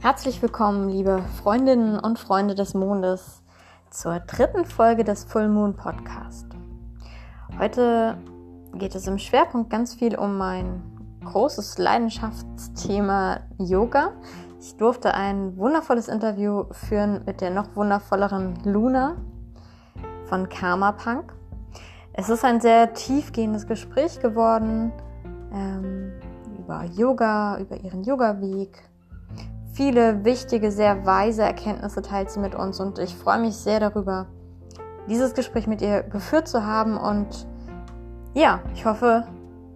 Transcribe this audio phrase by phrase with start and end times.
[0.00, 3.42] Herzlich willkommen, liebe Freundinnen und Freunde des Mondes,
[3.90, 6.46] zur dritten Folge des Full Moon Podcast.
[7.58, 8.16] Heute
[8.74, 10.84] geht es im Schwerpunkt ganz viel um mein
[11.24, 14.12] großes Leidenschaftsthema Yoga.
[14.60, 19.16] Ich durfte ein wundervolles Interview führen mit der noch wundervolleren Luna
[20.26, 21.34] von Karma Punk.
[22.12, 24.92] Es ist ein sehr tiefgehendes Gespräch geworden
[25.52, 26.12] ähm,
[26.56, 28.88] über Yoga, über ihren Yoga-Weg,
[29.78, 34.26] viele wichtige, sehr weise Erkenntnisse teilt sie mit uns und ich freue mich sehr darüber,
[35.08, 37.46] dieses Gespräch mit ihr geführt zu haben und
[38.34, 39.28] ja, ich hoffe,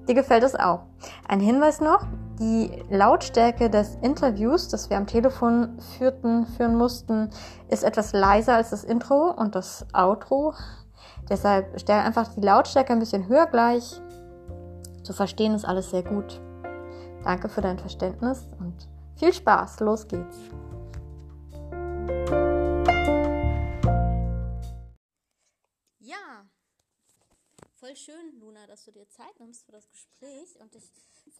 [0.08, 0.80] dir gefällt es auch.
[1.28, 2.04] Ein Hinweis noch,
[2.40, 7.30] die Lautstärke des Interviews, das wir am Telefon führten, führen mussten,
[7.68, 10.52] ist etwas leiser als das Intro und das Outro.
[11.28, 14.02] Deshalb stell einfach die Lautstärke ein bisschen höher gleich.
[15.04, 16.42] Zu verstehen ist alles sehr gut.
[17.22, 18.91] Danke für dein Verständnis und
[19.22, 20.36] viel Spaß, los geht's.
[26.00, 26.44] Ja,
[27.74, 30.90] voll schön, Luna, dass du dir Zeit nimmst für das Gespräch und ich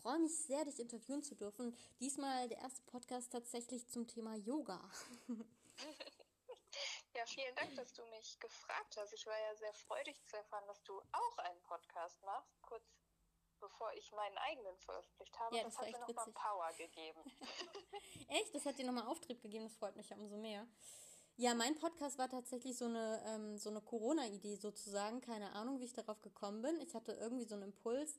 [0.00, 1.76] freue mich sehr, dich interviewen zu dürfen.
[1.98, 4.80] Diesmal der erste Podcast tatsächlich zum Thema Yoga.
[7.14, 9.12] Ja, vielen Dank, dass du mich gefragt hast.
[9.12, 12.62] Ich war ja sehr freudig zu erfahren, dass du auch einen Podcast machst.
[12.62, 13.01] Kurz
[13.62, 15.56] bevor ich meinen eigenen veröffentlicht habe.
[15.56, 17.20] Ja, das, das hat mir nochmal Power gegeben.
[18.28, 18.54] echt?
[18.54, 20.66] Das hat dir nochmal Auftrieb gegeben, das freut mich ja umso mehr.
[21.36, 25.20] Ja, mein Podcast war tatsächlich so eine, ähm, so eine Corona-Idee sozusagen.
[25.22, 26.78] Keine Ahnung, wie ich darauf gekommen bin.
[26.80, 28.18] Ich hatte irgendwie so einen Impuls.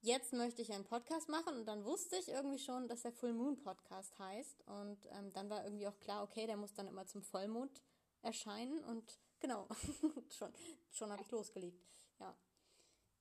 [0.00, 3.34] Jetzt möchte ich einen Podcast machen und dann wusste ich irgendwie schon, dass der Full
[3.34, 4.66] Moon Podcast heißt.
[4.66, 7.80] Und ähm, dann war irgendwie auch klar, okay, der muss dann immer zum Vollmond
[8.22, 9.68] erscheinen und genau,
[10.36, 10.52] schon,
[10.90, 11.80] schon habe ich losgelegt.
[12.18, 12.36] Ja.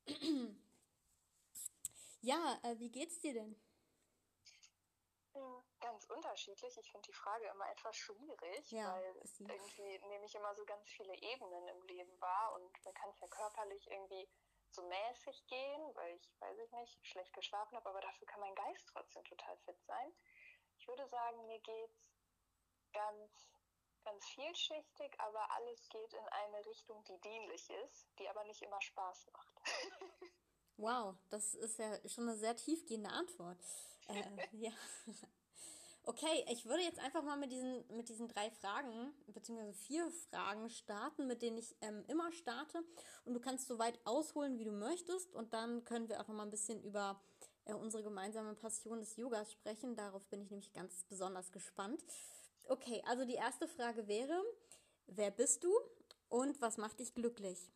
[2.21, 3.59] Ja, äh, wie geht's dir denn?
[5.79, 6.77] Ganz unterschiedlich.
[6.77, 10.87] Ich finde die Frage immer etwas schwierig, ja, weil irgendwie nehme ich immer so ganz
[10.89, 14.29] viele Ebenen im Leben wahr und mir kann es ja körperlich irgendwie
[14.69, 18.55] so mäßig gehen, weil ich, weiß ich nicht, schlecht geschlafen habe, aber dafür kann mein
[18.55, 20.13] Geist trotzdem total fit sein.
[20.77, 22.05] Ich würde sagen, mir geht's
[22.93, 23.49] ganz,
[24.03, 28.81] ganz vielschichtig, aber alles geht in eine Richtung, die dienlich ist, die aber nicht immer
[28.81, 29.61] Spaß macht.
[30.81, 33.59] Wow, das ist ja schon eine sehr tiefgehende Antwort.
[34.07, 34.71] Äh, ja.
[36.05, 40.71] Okay, ich würde jetzt einfach mal mit diesen, mit diesen drei Fragen, beziehungsweise vier Fragen
[40.71, 42.83] starten, mit denen ich ähm, immer starte.
[43.25, 45.35] Und du kannst so weit ausholen, wie du möchtest.
[45.35, 47.21] Und dann können wir auch noch mal ein bisschen über
[47.65, 49.95] äh, unsere gemeinsame Passion des Yogas sprechen.
[49.95, 52.03] Darauf bin ich nämlich ganz besonders gespannt.
[52.63, 54.43] Okay, also die erste Frage wäre,
[55.05, 55.71] wer bist du
[56.29, 57.69] und was macht dich glücklich?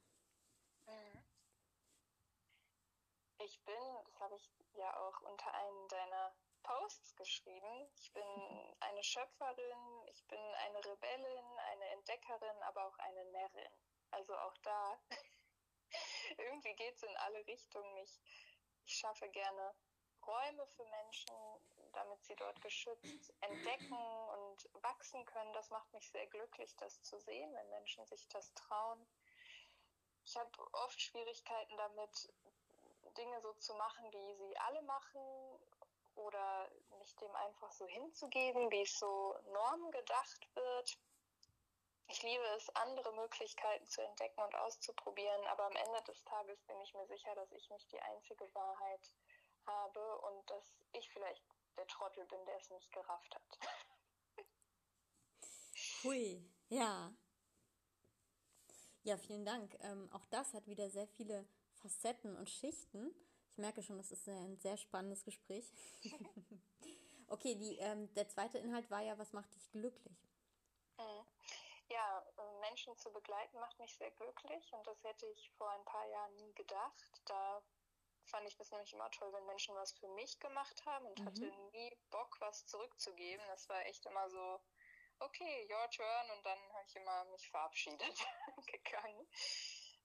[3.45, 7.89] ich bin, das habe ich ja auch unter einem deiner Posts geschrieben.
[7.97, 13.81] Ich bin eine Schöpferin, ich bin eine Rebellin, eine Entdeckerin, aber auch eine Närrin.
[14.11, 14.99] Also auch da,
[16.37, 17.97] irgendwie geht es in alle Richtungen.
[17.97, 18.19] Ich,
[18.85, 19.75] ich schaffe gerne
[20.25, 21.35] Räume für Menschen,
[21.93, 25.53] damit sie dort geschützt entdecken und wachsen können.
[25.53, 29.07] Das macht mich sehr glücklich, das zu sehen, wenn Menschen sich das trauen.
[30.23, 32.33] Ich habe oft Schwierigkeiten damit,
[33.17, 35.21] Dinge so zu machen, wie sie alle machen
[36.15, 40.97] oder mich dem einfach so hinzugeben, wie es so Normen gedacht wird.
[42.07, 46.79] Ich liebe es, andere Möglichkeiten zu entdecken und auszuprobieren, aber am Ende des Tages bin
[46.81, 49.11] ich mir sicher, dass ich nicht die einzige Wahrheit
[49.65, 51.43] habe und dass ich vielleicht
[51.77, 53.59] der Trottel bin, der es nicht gerafft hat.
[56.03, 57.11] Hui, ja.
[59.03, 59.75] Ja, vielen Dank.
[59.81, 61.47] Ähm, auch das hat wieder sehr viele
[61.85, 63.13] Facetten und Schichten.
[63.51, 65.71] Ich merke schon, das ist ein sehr spannendes Gespräch.
[67.27, 70.17] okay, die, ähm, der zweite Inhalt war ja, was macht dich glücklich?
[70.97, 71.25] Mhm.
[71.89, 72.25] Ja,
[72.61, 76.35] Menschen zu begleiten macht mich sehr glücklich und das hätte ich vor ein paar Jahren
[76.37, 77.21] nie gedacht.
[77.25, 77.61] Da
[78.23, 81.25] fand ich das nämlich immer toll, wenn Menschen was für mich gemacht haben und mhm.
[81.25, 83.45] hatte nie Bock, was zurückzugeben.
[83.49, 84.59] Das war echt immer so,
[85.19, 88.25] okay, your turn und dann habe ich immer mich verabschiedet
[88.65, 89.27] gegangen.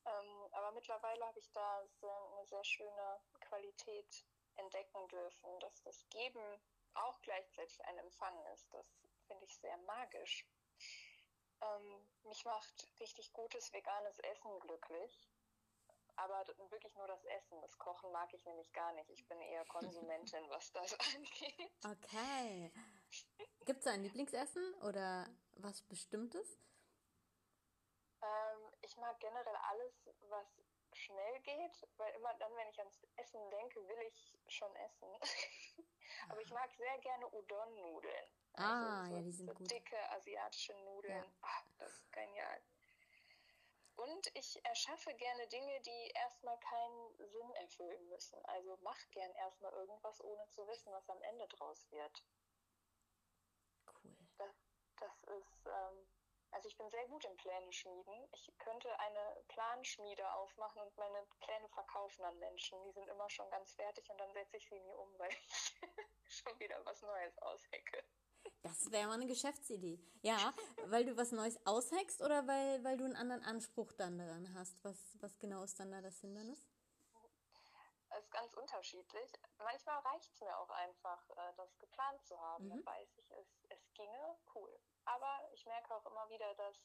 [0.06, 4.25] Ähm, aber mittlerweile habe ich da sehr, eine sehr schöne Qualität
[4.56, 6.61] entdecken dürfen, dass das Geben
[6.94, 8.73] auch gleichzeitig ein Empfang ist.
[8.73, 8.87] Das
[9.26, 10.47] finde ich sehr magisch.
[11.62, 15.29] Ähm, mich macht richtig gutes veganes Essen glücklich.
[16.17, 17.61] Aber wirklich nur das Essen.
[17.62, 19.08] Das Kochen mag ich nämlich gar nicht.
[19.11, 21.73] Ich bin eher Konsumentin, was das angeht.
[21.85, 22.73] Okay.
[23.64, 26.58] Gibt es ein Lieblingsessen oder was Bestimmtes?
[28.90, 30.46] Ich mag generell alles, was
[30.92, 35.08] schnell geht, weil immer dann, wenn ich ans Essen denke, will ich schon essen.
[36.28, 38.26] Aber ich mag sehr gerne Udon-Nudeln.
[38.54, 39.70] Ah, also so, ja, die sind so gut.
[39.70, 41.16] Dicke asiatische Nudeln.
[41.16, 41.32] Ja.
[41.42, 42.60] Ach, das ist genial.
[43.94, 48.44] Und ich erschaffe gerne Dinge, die erstmal keinen Sinn erfüllen müssen.
[48.46, 52.25] Also mach gern erstmal irgendwas, ohne zu wissen, was am Ende draus wird.
[53.87, 54.16] Cool.
[54.38, 54.56] Das,
[54.96, 56.06] das ist, ähm,
[56.52, 58.29] also ich bin sehr gut im Pläne schmieden.
[58.32, 62.82] Ich könnte eine Planschmiede aufmachen und meine Pläne verkaufen an Menschen.
[62.85, 65.76] Die sind immer schon ganz fertig und dann setze ich sie nie um, weil ich
[66.43, 68.05] schon wieder was Neues aushecke.
[68.62, 69.99] Das wäre mal eine Geschäftsidee.
[70.23, 70.52] Ja,
[70.87, 74.85] weil du was Neues aushackst oder weil, weil du einen anderen Anspruch dann daran hast?
[74.85, 76.67] Was, was genau ist dann da das Hindernis?
[78.11, 79.32] Es ist ganz unterschiedlich.
[79.58, 82.64] Manchmal reicht es mir auch einfach, äh, das geplant zu haben.
[82.64, 82.70] Mhm.
[82.70, 84.79] Dann weiß ich, es, es ginge, cool.
[85.05, 86.76] Aber ich merke auch immer wieder, dass,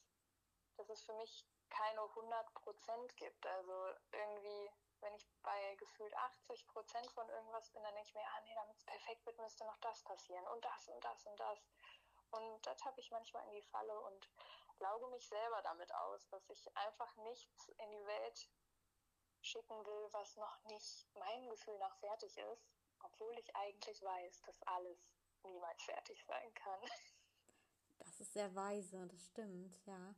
[0.78, 3.46] dass es für mich keine 100 Prozent gibt.
[3.46, 4.72] Also irgendwie
[5.06, 8.56] wenn ich bei gefühlt 80 Prozent von irgendwas bin, dann denke ich mir, ah nee,
[8.56, 11.60] damit es perfekt wird, müsste noch das passieren und das und das und das.
[12.32, 14.30] Und das habe ich manchmal in die Falle und
[14.80, 18.50] lauge mich selber damit aus, dass ich einfach nichts in die Welt
[19.42, 22.68] schicken will, was noch nicht meinem Gefühl nach fertig ist,
[23.04, 24.98] obwohl ich eigentlich weiß, dass alles
[25.44, 26.82] niemals fertig sein kann.
[28.00, 30.16] Das ist sehr weise, das stimmt, ja.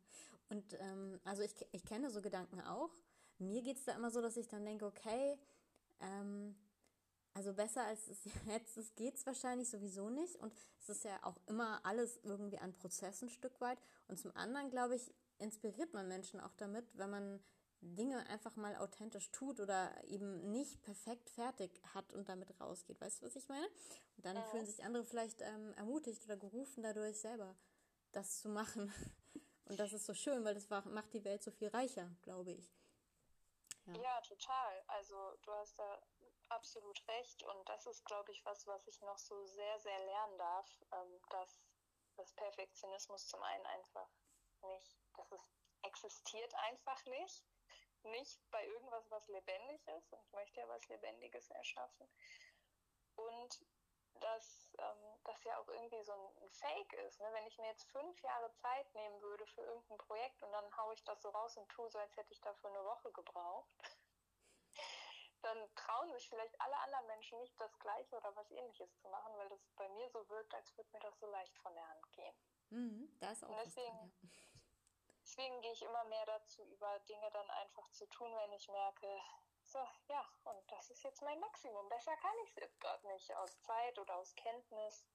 [0.49, 2.91] Und ähm, also ich, ich kenne so Gedanken auch.
[3.39, 5.37] Mir geht es da immer so, dass ich dann denke, okay,
[5.99, 6.55] ähm,
[7.33, 10.35] also besser als es jetzt ist, geht es wahrscheinlich sowieso nicht.
[10.37, 13.79] Und es ist ja auch immer alles irgendwie an Prozess ein Stück weit.
[14.07, 17.39] Und zum anderen, glaube ich, inspiriert man Menschen auch damit, wenn man
[17.81, 22.99] Dinge einfach mal authentisch tut oder eben nicht perfekt fertig hat und damit rausgeht.
[22.99, 23.67] Weißt du, was ich meine?
[24.15, 24.41] Und dann ja.
[24.43, 27.55] fühlen sich andere vielleicht ähm, ermutigt oder gerufen dadurch selber
[28.17, 28.91] das zu machen.
[29.65, 32.73] Und das ist so schön, weil das macht die Welt so viel reicher, glaube ich.
[33.85, 33.93] Ja.
[33.95, 34.83] ja, total.
[34.87, 36.01] Also du hast da
[36.49, 40.37] absolut recht und das ist, glaube ich, was, was ich noch so sehr, sehr lernen
[40.37, 41.59] darf, ähm, dass
[42.15, 44.09] das Perfektionismus zum einen einfach
[44.61, 45.41] nicht, dass es
[45.83, 47.45] existiert einfach nicht,
[48.03, 52.09] nicht bei irgendwas, was lebendig ist und ich möchte ja was Lebendiges erschaffen
[53.15, 53.59] und
[54.19, 57.19] dass ähm, das ja auch irgendwie so ein Fake ist.
[57.19, 57.27] Ne?
[57.33, 60.93] Wenn ich mir jetzt fünf Jahre Zeit nehmen würde für irgendein Projekt und dann haue
[60.93, 63.69] ich das so raus und tue so, als hätte ich dafür eine Woche gebraucht,
[65.41, 69.37] dann trauen sich vielleicht alle anderen Menschen nicht das Gleiche oder was ähnliches zu machen,
[69.37, 72.11] weil das bei mir so wirkt, als würde mir das so leicht von der Hand
[72.11, 72.35] gehen.
[72.69, 74.29] Mhm, da ist auch und deswegen, dran, ja.
[75.21, 79.07] deswegen gehe ich immer mehr dazu über, Dinge dann einfach zu tun, wenn ich merke,
[79.77, 81.87] so, ja, und das ist jetzt mein Maximum.
[81.89, 85.05] Besser kann ich es jetzt gerade nicht, aus Zeit oder aus Kenntnis.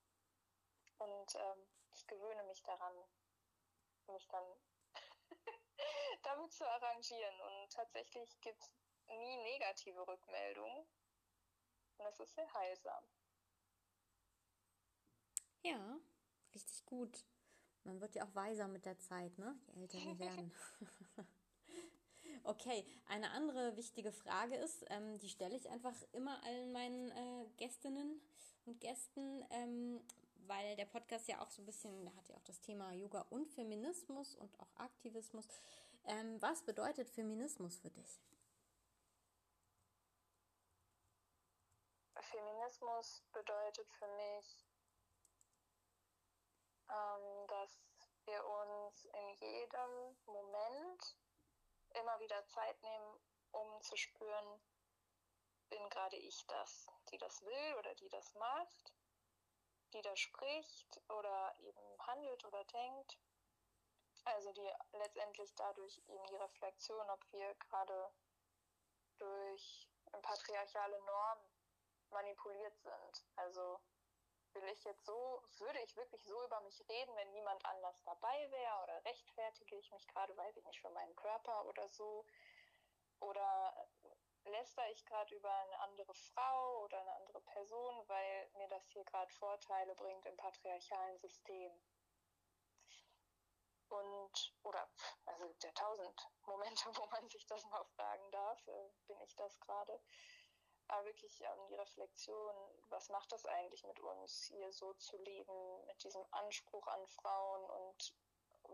[0.98, 2.94] Und ähm, ich gewöhne mich daran,
[4.06, 4.44] mich dann
[6.22, 7.40] damit zu arrangieren.
[7.40, 8.70] Und tatsächlich gibt es
[9.08, 10.78] nie negative Rückmeldungen.
[11.98, 13.04] Und das ist sehr heilsam.
[15.62, 15.98] Ja,
[16.54, 17.24] richtig gut.
[17.84, 19.58] Man wird ja auch weiser mit der Zeit, ne?
[19.74, 20.54] Je älter wir werden.
[22.44, 27.46] Okay, eine andere wichtige Frage ist, ähm, die stelle ich einfach immer allen meinen äh,
[27.56, 28.20] Gästinnen
[28.66, 30.00] und Gästen, ähm,
[30.46, 33.24] weil der Podcast ja auch so ein bisschen, der hat ja auch das Thema Yoga
[33.30, 35.46] und Feminismus und auch Aktivismus.
[36.04, 38.20] Ähm, was bedeutet Feminismus für dich?
[42.16, 44.66] Feminismus bedeutet für mich,
[46.90, 47.78] ähm, dass
[48.26, 51.16] wir uns in jedem Moment
[51.94, 53.20] immer wieder Zeit nehmen,
[53.52, 54.60] um zu spüren,
[55.68, 58.92] bin gerade ich das, die das will oder die das macht,
[59.92, 63.18] die da spricht oder eben handelt oder denkt.
[64.24, 68.12] Also die letztendlich dadurch eben die Reflexion, ob wir gerade
[69.18, 69.88] durch
[70.22, 71.44] patriarchale Normen
[72.10, 73.24] manipuliert sind.
[73.36, 73.80] Also
[74.54, 78.50] will ich jetzt so, würde ich wirklich so über mich reden, wenn niemand anders dabei
[78.50, 82.24] wäre oder rechtfertige ich mich gerade, weiß ich nicht, für meinen Körper oder so?
[83.20, 83.88] Oder
[84.44, 89.04] läster ich gerade über eine andere Frau oder eine andere Person, weil mir das hier
[89.04, 91.72] gerade Vorteile bringt im patriarchalen System?
[93.88, 94.88] Und, oder,
[95.26, 99.60] also der tausend Momente, wo man sich das mal fragen darf, äh, bin ich das
[99.60, 100.00] gerade?
[100.92, 102.54] Aber wirklich ähm, die Reflexion,
[102.90, 107.64] was macht das eigentlich mit uns, hier so zu leben, mit diesem Anspruch an Frauen
[107.70, 108.14] und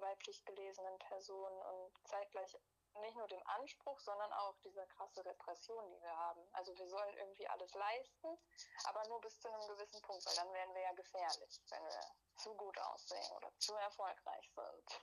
[0.00, 2.58] weiblich gelesenen Personen und zeitgleich
[3.00, 6.40] nicht nur dem Anspruch, sondern auch dieser krasse Repression, die wir haben.
[6.52, 8.36] Also wir sollen irgendwie alles leisten,
[8.84, 12.00] aber nur bis zu einem gewissen Punkt, weil dann wären wir ja gefährlich, wenn wir
[12.36, 15.00] zu gut aussehen oder zu erfolgreich sind.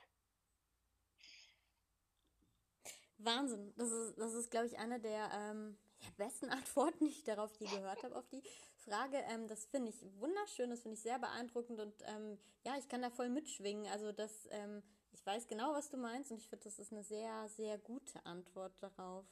[3.18, 3.74] Wahnsinn.
[3.78, 5.80] Das ist, das ist glaube ich, eine der, ähm,
[6.18, 8.44] besten Antworten, die ich darauf je gehört habe, auf die
[8.78, 9.18] Frage.
[9.30, 13.02] Ähm, das finde ich wunderschön, das finde ich sehr beeindruckend und ähm, ja, ich kann
[13.02, 13.88] da voll mitschwingen.
[13.88, 17.04] Also das, ähm, ich weiß genau, was du meinst und ich finde, das ist eine
[17.04, 19.26] sehr, sehr gute Antwort darauf.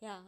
[0.00, 0.24] Ja.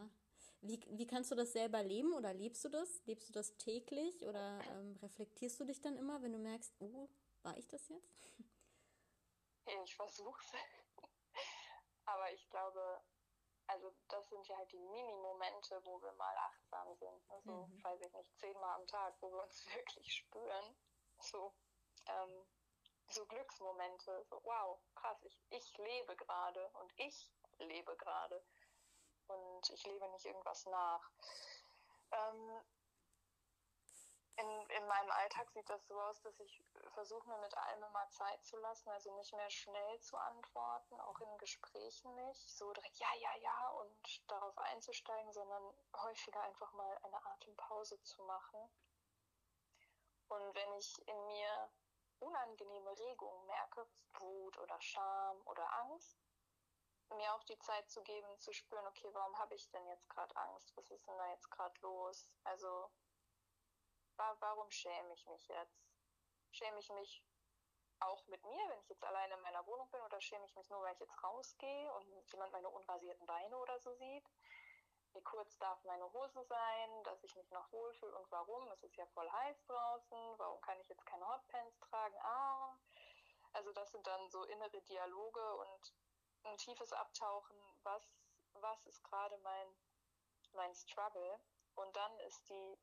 [0.61, 3.04] Wie, wie kannst du das selber leben oder lebst du das?
[3.06, 7.08] Lebst du das täglich oder ähm, reflektierst du dich dann immer, wenn du merkst, oh,
[7.42, 8.28] war ich das jetzt?
[9.85, 11.04] Ich versuche es.
[12.06, 12.80] Aber ich glaube,
[13.68, 17.30] also das sind ja halt die Mini-Momente, wo wir mal achtsam sind.
[17.30, 17.84] Also, mhm.
[17.84, 20.76] weiß ich nicht, zehnmal am Tag, wo wir uns wirklich spüren.
[21.20, 21.54] So,
[22.06, 22.46] ähm,
[23.08, 24.25] so Glücksmomente.
[24.30, 28.42] So, wow, krass, ich, ich lebe gerade und ich lebe gerade.
[29.26, 31.10] Und ich lebe nicht irgendwas nach.
[32.12, 32.64] Ähm,
[34.37, 36.62] in, in meinem Alltag sieht das so aus, dass ich
[36.95, 41.21] versuche, mir mit allem immer Zeit zu lassen, also nicht mehr schnell zu antworten, auch
[41.21, 46.99] in Gesprächen nicht, so direkt ja, ja, ja und darauf einzusteigen, sondern häufiger einfach mal
[47.02, 48.71] eine Atempause zu machen.
[50.28, 51.71] Und wenn ich in mir
[52.21, 53.87] unangenehme Regungen merke,
[54.18, 56.18] Wut oder Scham oder Angst,
[57.16, 60.35] mir auch die Zeit zu geben, zu spüren, okay, warum habe ich denn jetzt gerade
[60.37, 60.76] Angst?
[60.76, 62.28] Was ist denn da jetzt gerade los?
[62.45, 62.90] Also
[64.40, 65.88] warum schäme ich mich jetzt?
[66.50, 67.25] Schäme ich mich
[68.00, 70.68] auch mit mir, wenn ich jetzt alleine in meiner Wohnung bin, oder schäme ich mich
[70.70, 74.25] nur, weil ich jetzt rausgehe und jemand meine unrasierten Beine oder so sieht?
[75.14, 78.68] Wie kurz darf meine Hose sein, dass ich mich noch wohlfühle und warum?
[78.68, 82.16] Es ist ja voll heiß draußen, warum kann ich jetzt keine Hotpants tragen?
[82.22, 82.78] Ah,
[83.52, 85.94] also das sind dann so innere Dialoge und
[86.44, 88.06] ein tiefes Abtauchen, was,
[88.54, 89.76] was ist gerade mein,
[90.52, 91.40] mein Struggle?
[91.75, 92.78] Und dann ist die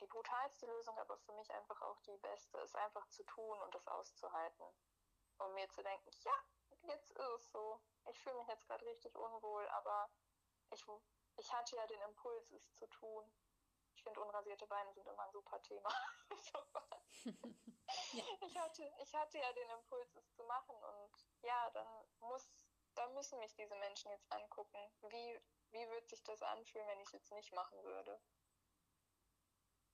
[0.00, 3.74] die brutalste Lösung, aber für mich einfach auch die beste, ist einfach zu tun und
[3.74, 4.64] das auszuhalten.
[5.38, 6.32] Und mir zu denken, ja,
[6.82, 7.80] jetzt ist es so.
[8.06, 10.08] Ich fühle mich jetzt gerade richtig unwohl, aber
[10.70, 10.84] ich,
[11.36, 13.30] ich hatte ja den Impuls, es zu tun.
[13.94, 15.90] Ich finde, unrasierte Beine sind immer ein super Thema.
[18.40, 20.76] ich, hatte, ich hatte ja den Impuls, es zu machen.
[20.76, 21.88] Und ja, dann
[22.20, 22.48] muss,
[22.94, 24.78] dann müssen mich diese Menschen jetzt angucken.
[25.08, 28.20] Wie, wie wird sich das anfühlen, wenn ich es jetzt nicht machen würde?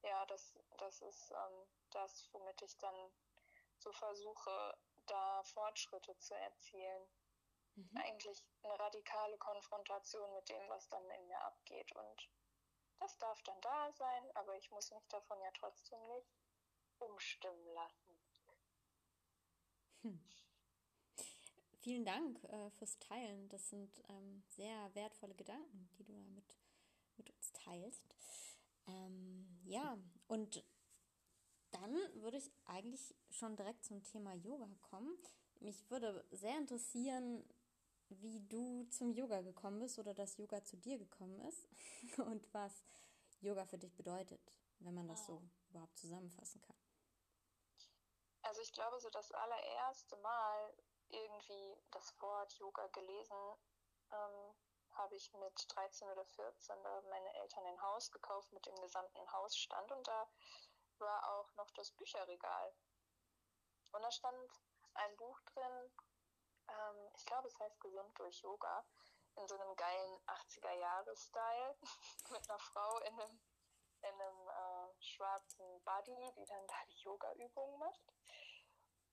[0.02, 3.12] Ja, das, das ist ähm, das, womit ich dann
[3.78, 7.08] so versuche, da Fortschritte zu erzielen.
[7.74, 7.96] Mhm.
[7.96, 11.94] Eigentlich eine radikale Konfrontation mit dem, was dann in mir abgeht.
[11.96, 12.30] Und
[12.98, 16.30] das darf dann da sein, aber ich muss mich davon ja trotzdem nicht
[16.98, 18.18] umstimmen lassen.
[20.02, 20.24] Hm.
[21.80, 23.48] Vielen Dank äh, fürs Teilen.
[23.48, 26.58] Das sind ähm, sehr wertvolle Gedanken, die du da mit,
[27.16, 28.14] mit uns teilst.
[28.86, 30.64] Ähm, ja, und
[31.70, 35.16] dann würde ich eigentlich schon direkt zum Thema Yoga kommen.
[35.60, 37.44] Mich würde sehr interessieren,
[38.08, 41.68] wie du zum Yoga gekommen bist oder dass Yoga zu dir gekommen ist
[42.18, 42.84] und was
[43.40, 44.40] Yoga für dich bedeutet,
[44.80, 46.76] wenn man das so überhaupt zusammenfassen kann.
[48.42, 50.74] Also ich glaube, so das allererste Mal
[51.08, 53.56] irgendwie das Wort Yoga gelesen
[54.10, 54.54] ähm,
[54.94, 59.32] habe ich mit 13 oder 14 da meine Eltern ein Haus gekauft mit dem gesamten
[59.32, 60.28] Hausstand und da
[60.98, 62.74] war auch noch das Bücherregal.
[63.92, 64.50] Und da stand
[64.94, 65.92] ein Buch drin,
[66.68, 68.84] ähm, ich glaube es heißt Gesund durch Yoga,
[69.36, 71.76] in so einem geilen 80er-Jahres-Style
[72.30, 73.40] mit einer Frau in einem,
[74.02, 78.12] in einem äh, schwarzen Buddy, die dann da die Yoga-Übungen macht.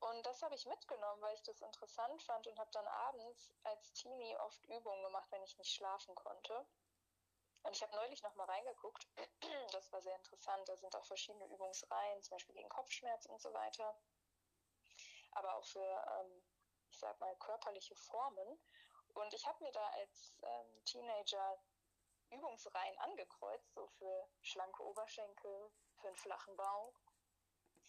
[0.00, 3.92] Und das habe ich mitgenommen, weil ich das interessant fand und habe dann abends als
[3.92, 6.66] Teenie oft Übungen gemacht, wenn ich nicht schlafen konnte.
[7.62, 9.06] Und ich habe neulich noch mal reingeguckt.
[9.72, 10.68] Das war sehr interessant.
[10.68, 13.94] Da sind auch verschiedene Übungsreihen, zum Beispiel gegen Kopfschmerz und so weiter.
[15.32, 16.42] Aber auch für, ähm,
[16.90, 18.58] ich sag mal, körperliche Formen.
[19.14, 21.58] Und ich habe mir da als ähm, Teenager
[22.30, 26.94] Übungsreihen angekreuzt, so für schlanke Oberschenkel, für einen flachen Bauch,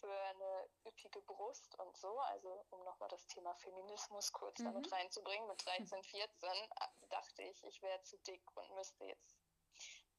[0.02, 2.18] für eine üppige Brust und so.
[2.18, 4.64] Also um nochmal das Thema Feminismus kurz mhm.
[4.64, 5.46] damit reinzubringen.
[5.46, 9.36] Mit 13, 14 äh, dachte ich, ich wäre zu dick und müsste jetzt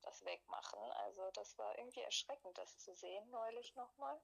[0.02, 0.80] das wegmachen.
[1.06, 4.22] Also das war irgendwie erschreckend, das zu sehen neulich nochmal.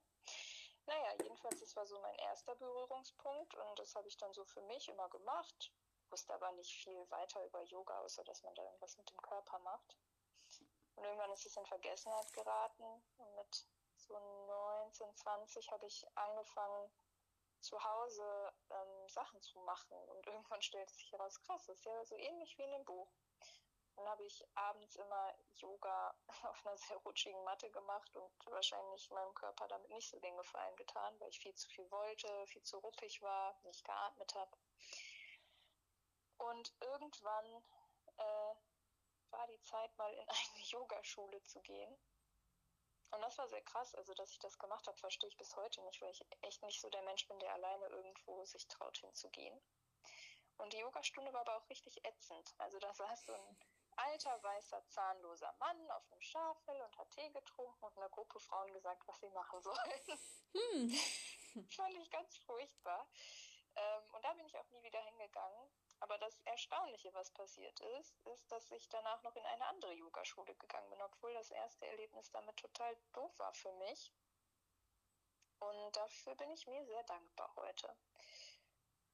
[0.86, 4.62] Naja, jedenfalls, das war so mein erster Berührungspunkt und das habe ich dann so für
[4.62, 5.72] mich immer gemacht.
[6.08, 9.58] Wusste aber nicht viel weiter über Yoga, außer dass man da irgendwas mit dem Körper
[9.60, 9.96] macht.
[10.96, 12.84] Und irgendwann ist es in Vergessenheit geraten
[13.18, 13.66] und mit
[14.10, 16.90] so 19, 20 habe ich angefangen,
[17.60, 19.96] zu Hause ähm, Sachen zu machen.
[20.08, 23.12] Und irgendwann stellte sich heraus, krass, das ist ja so ähnlich wie in dem Buch.
[23.96, 26.14] Dann habe ich abends immer Yoga
[26.44, 30.76] auf einer sehr rutschigen Matte gemacht und wahrscheinlich meinem Körper damit nicht so den Gefallen
[30.76, 34.56] getan, weil ich viel zu viel wollte, viel zu ruppig war, nicht geatmet habe.
[36.38, 37.62] Und irgendwann
[38.16, 38.54] äh,
[39.30, 41.98] war die Zeit, mal in eine Yogaschule zu gehen.
[43.10, 43.94] Und das war sehr krass.
[43.94, 46.80] Also, dass ich das gemacht habe, verstehe ich bis heute nicht, weil ich echt nicht
[46.80, 49.60] so der Mensch bin, der alleine irgendwo sich traut hinzugehen.
[50.58, 52.54] Und die Yogastunde war aber auch richtig ätzend.
[52.58, 53.56] Also, da saß so ein
[53.96, 58.72] alter, weißer, zahnloser Mann auf einem Schafell und hat Tee getrunken und einer Gruppe Frauen
[58.72, 60.18] gesagt, was sie machen sollen.
[60.52, 60.90] Hm.
[61.76, 63.08] Fand ich ganz furchtbar.
[63.76, 65.70] Ähm, und da bin ich auch nie wieder hingegangen.
[66.00, 70.54] Aber das Erstaunliche, was passiert ist, ist, dass ich danach noch in eine andere Yogaschule
[70.56, 74.12] gegangen bin, obwohl das erste Erlebnis damit total doof war für mich.
[75.58, 77.94] Und dafür bin ich mir sehr dankbar heute.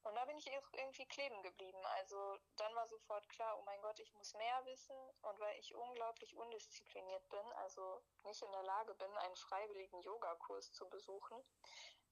[0.03, 1.85] Und da bin ich auch irgendwie kleben geblieben.
[1.97, 4.95] Also dann war sofort klar, oh mein Gott, ich muss mehr wissen.
[5.23, 10.71] Und weil ich unglaublich undiszipliniert bin, also nicht in der Lage bin, einen freiwilligen Yogakurs
[10.71, 11.43] zu besuchen,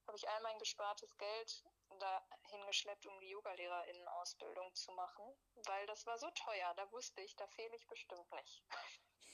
[0.07, 1.63] habe ich all mein gespartes Geld
[1.99, 5.23] dahin geschleppt, um die Yogalehrerinnen-Ausbildung zu machen,
[5.67, 6.73] weil das war so teuer.
[6.75, 8.63] Da wusste ich, da fehle ich bestimmt nicht.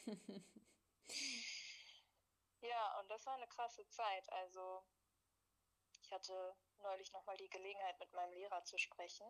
[2.61, 4.31] ja, und das war eine krasse Zeit.
[4.31, 4.83] Also
[6.01, 9.25] ich hatte neulich nochmal die Gelegenheit, mit meinem Lehrer zu sprechen.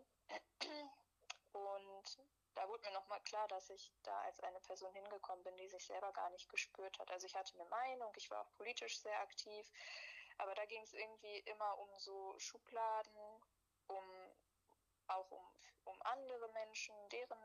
[1.53, 2.19] Und
[2.55, 5.85] da wurde mir nochmal klar, dass ich da als eine Person hingekommen bin, die sich
[5.85, 7.09] selber gar nicht gespürt hat.
[7.11, 9.69] Also ich hatte eine Meinung, ich war auch politisch sehr aktiv,
[10.41, 13.43] aber da ging es irgendwie immer um so Schubladen,
[13.87, 14.03] um
[15.07, 15.45] auch um,
[15.85, 17.39] um andere Menschen, deren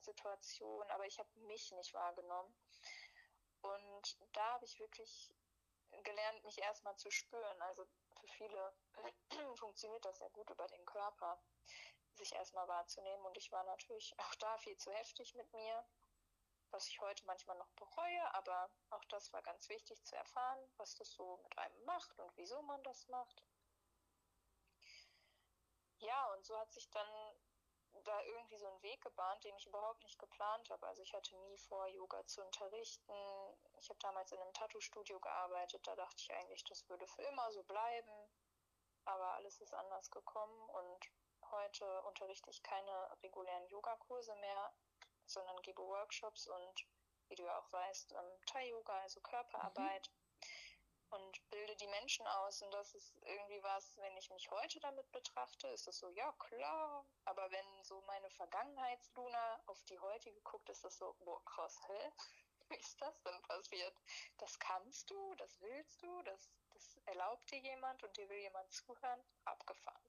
[0.00, 2.54] Situation, aber ich habe mich nicht wahrgenommen.
[3.62, 5.32] Und da habe ich wirklich
[6.02, 7.62] gelernt, mich erstmal zu spüren.
[7.62, 7.86] Also
[8.20, 8.74] für viele
[9.56, 11.42] funktioniert das sehr gut über den Körper,
[12.14, 13.24] sich erstmal wahrzunehmen.
[13.24, 15.84] Und ich war natürlich auch da viel zu heftig mit mir,
[16.74, 20.96] was ich heute manchmal noch bereue, aber auch das war ganz wichtig zu erfahren, was
[20.96, 23.44] das so mit einem macht und wieso man das macht.
[25.98, 27.08] Ja, und so hat sich dann
[28.02, 30.84] da irgendwie so ein Weg gebahnt, den ich überhaupt nicht geplant habe.
[30.88, 33.12] Also ich hatte nie vor, Yoga zu unterrichten.
[33.78, 35.86] Ich habe damals in einem Tattoo-Studio gearbeitet.
[35.86, 38.28] Da dachte ich eigentlich, das würde für immer so bleiben.
[39.04, 41.10] Aber alles ist anders gekommen und
[41.52, 44.74] heute unterrichte ich keine regulären Yogakurse mehr,
[45.26, 46.86] sondern gebe Workshops und,
[47.28, 50.10] wie du ja auch weißt, ähm, Thai-Yoga, also Körperarbeit.
[50.10, 50.24] Mhm
[51.14, 52.62] und bilde die Menschen aus.
[52.62, 56.32] Und das ist irgendwie was, wenn ich mich heute damit betrachte, ist das so, ja
[56.32, 57.06] klar.
[57.24, 62.12] Aber wenn so meine Vergangenheitsluna auf die heutige guckt, ist das so, boah, krass, hä?
[62.68, 63.94] Wie ist das denn passiert?
[64.38, 68.72] Das kannst du, das willst du, das, das erlaubt dir jemand und dir will jemand
[68.72, 69.22] zuhören?
[69.44, 70.03] Abgefahren.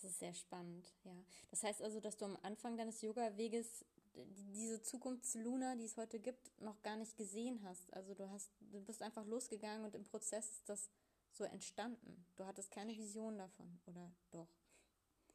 [0.00, 1.24] Das ist sehr spannend, ja.
[1.50, 3.84] Das heißt also, dass du am Anfang deines Yoga-Weges
[4.14, 7.92] diese Zukunftsluna, die es heute gibt, noch gar nicht gesehen hast.
[7.94, 10.88] Also du hast, du bist einfach losgegangen und im Prozess ist das
[11.32, 12.26] so entstanden.
[12.36, 14.48] Du hattest keine Vision davon, oder doch?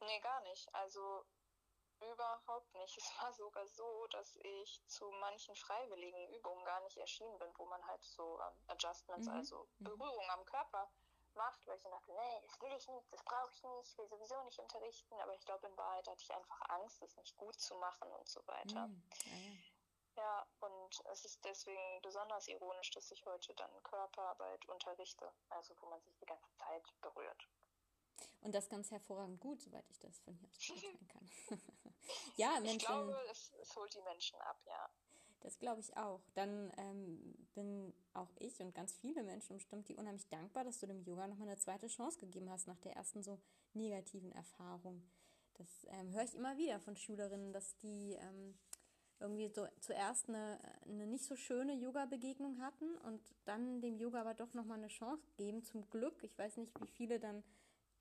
[0.00, 0.74] Nee, gar nicht.
[0.74, 1.24] Also
[2.00, 2.96] überhaupt nicht.
[2.98, 7.66] Es war sogar so, dass ich zu manchen freiwilligen Übungen gar nicht erschienen bin, wo
[7.66, 9.34] man halt so ähm, Adjustments, mhm.
[9.34, 9.84] also mhm.
[9.84, 10.90] Berührung am Körper
[11.34, 14.08] macht, weil ich dachte, nee, das will ich nicht, das brauche ich nicht, ich will
[14.08, 15.14] sowieso nicht unterrichten.
[15.20, 18.28] Aber ich glaube, in Wahrheit hatte ich einfach Angst, das nicht gut zu machen und
[18.28, 18.86] so weiter.
[18.86, 19.02] Mhm.
[20.16, 25.86] Ja, und es ist deswegen besonders ironisch, dass ich heute dann Körperarbeit unterrichte, also wo
[25.86, 27.48] man sich die ganze Zeit berührt.
[28.42, 31.30] Und das ganz hervorragend gut, soweit ich das von hier aus beurteilen kann.
[32.36, 32.76] ja, Menschen.
[32.76, 34.88] Ich glaube, es, es holt die Menschen ab, ja.
[35.44, 36.22] Das glaube ich auch.
[36.32, 40.86] Dann ähm, bin auch ich und ganz viele Menschen bestimmt die unheimlich dankbar, dass du
[40.86, 43.38] dem Yoga nochmal eine zweite Chance gegeben hast nach der ersten so
[43.74, 45.02] negativen Erfahrung.
[45.58, 48.58] Das ähm, höre ich immer wieder von Schülerinnen, dass die ähm,
[49.20, 54.32] irgendwie so zuerst eine, eine nicht so schöne Yoga-Begegnung hatten und dann dem Yoga aber
[54.32, 55.62] doch nochmal eine Chance geben.
[55.62, 56.24] Zum Glück.
[56.24, 57.44] Ich weiß nicht, wie viele dann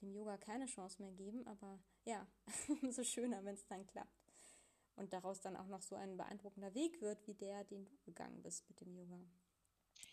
[0.02, 2.26] dem Yoga keine Chance mehr geben, aber ja,
[2.82, 4.23] umso schöner, wenn es dann klappt
[4.96, 8.42] und daraus dann auch noch so ein beeindruckender Weg wird, wie der, den du gegangen
[8.42, 9.20] bist mit dem Yoga.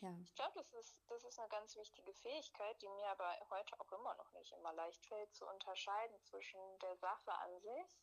[0.01, 0.15] Ja.
[0.23, 3.93] Ich glaube, das ist, das ist eine ganz wichtige Fähigkeit, die mir aber heute auch
[3.93, 8.01] immer noch nicht immer leicht fällt, zu unterscheiden zwischen der Sache an sich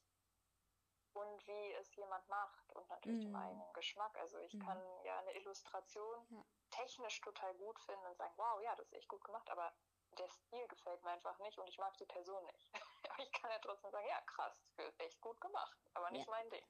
[1.13, 3.27] und wie es jemand macht und natürlich mm.
[3.27, 4.15] dem eigenen Geschmack.
[4.17, 4.59] Also ich mm.
[4.59, 6.45] kann ja eine Illustration ja.
[6.69, 9.73] technisch total gut finden und sagen, wow, ja, das ist echt gut gemacht, aber
[10.19, 12.71] der Stil gefällt mir einfach nicht und ich mag die Person nicht.
[13.10, 14.53] aber ich kann ja trotzdem sagen, ja, krass,
[14.99, 16.32] echt gut gemacht, aber nicht ja.
[16.32, 16.65] mein Ding.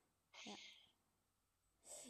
[0.46, 0.56] Ja.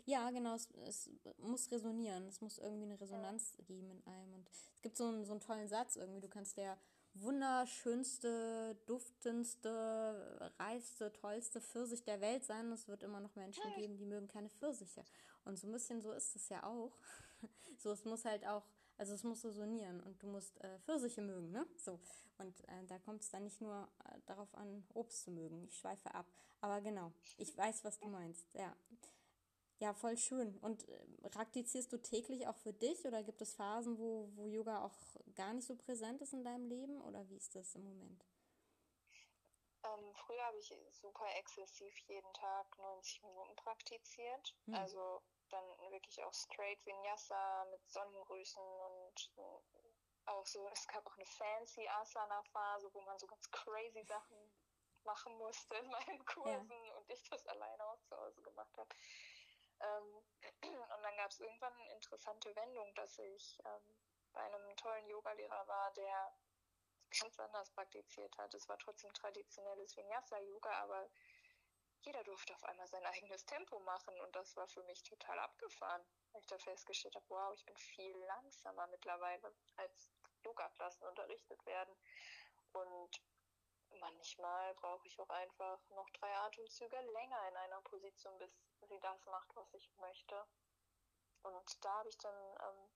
[0.06, 2.28] Ja, genau, es, es, muss resonieren.
[2.28, 4.36] Es muss irgendwie eine Resonanz geben in einem.
[4.36, 6.22] Und es gibt so einen, so einen tollen Satz irgendwie.
[6.22, 6.78] Du kannst der
[7.14, 12.72] wunderschönste, duftendste, reifste, tollste Pfirsich der Welt sein.
[12.72, 15.04] Es wird immer noch Menschen geben, die mögen keine Pfirsiche.
[15.44, 16.98] Und so ein bisschen so ist es ja auch.
[17.80, 18.64] So, es muss halt auch
[18.98, 21.68] Also es muss resonieren und du musst äh, Pfirsiche mögen, ne?
[21.78, 22.00] So.
[22.40, 25.64] Und äh, da kommt es dann nicht nur äh, darauf an, Obst zu mögen.
[25.64, 26.26] Ich schweife ab.
[26.62, 28.48] Aber genau, ich weiß, was du meinst.
[28.54, 28.76] Ja.
[29.80, 30.58] Ja, voll schön.
[30.58, 34.84] Und äh, praktizierst du täglich auch für dich oder gibt es Phasen, wo, wo Yoga
[34.84, 34.96] auch
[35.36, 38.26] gar nicht so präsent ist in deinem Leben oder wie ist das im Moment?
[39.84, 44.56] Ähm, früher habe ich super exzessiv jeden Tag 90 Minuten praktiziert.
[44.66, 44.74] Hm.
[44.74, 51.16] Also dann wirklich auch straight Vinyasa mit Sonnengrüßen und äh, auch so, es gab auch
[51.16, 54.38] eine fancy Asana-Phase, wo man so ganz crazy Sachen
[55.04, 56.96] machen musste in meinen Kursen ja.
[56.96, 58.90] und ich das alleine auch zu Hause gemacht habe.
[59.80, 60.24] Ähm,
[60.96, 63.96] und dann gab es irgendwann eine interessante Wendung, dass ich ähm,
[64.34, 66.34] bei einem tollen Yogalehrer war, der
[67.20, 68.54] ganz anders praktiziert hat.
[68.54, 71.10] Es war trotzdem traditionelles Vinyasa-Yoga, aber
[72.02, 76.06] jeder durfte auf einmal sein eigenes Tempo machen und das war für mich total abgefahren,
[76.32, 80.12] weil ich da festgestellt habe, wow, ich bin viel langsamer mittlerweile, als
[80.44, 81.96] Yoga-Klassen unterrichtet werden.
[82.74, 83.22] Und
[84.00, 89.26] manchmal brauche ich auch einfach noch drei Atemzüge länger in einer Position, bis sie das
[89.26, 90.48] macht, was ich möchte.
[91.44, 92.90] Und da habe ich dann ähm,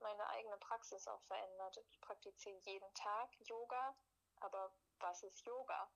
[0.00, 1.76] meine eigene Praxis auch verändert.
[1.88, 3.96] Ich praktiziere jeden Tag Yoga,
[4.40, 5.90] aber was ist Yoga?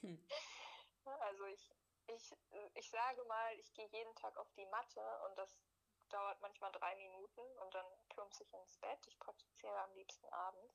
[0.00, 0.28] hm.
[1.06, 1.74] Also ich,
[2.06, 2.36] ich,
[2.74, 5.56] ich sage mal, ich gehe jeden Tag auf die Matte und das
[6.08, 9.06] dauert manchmal drei Minuten und dann plumpse ich ins Bett.
[9.06, 10.74] Ich praktiziere am liebsten abends.